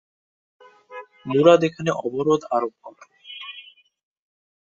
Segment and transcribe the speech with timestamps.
[1.25, 3.09] মুরাদ এখানে অবরোধ আরোপ করেন।